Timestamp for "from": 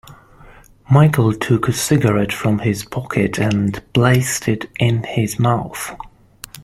2.33-2.57